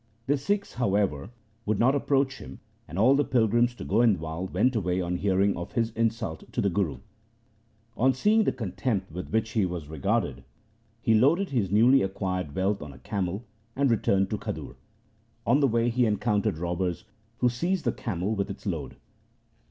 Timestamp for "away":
4.75-4.99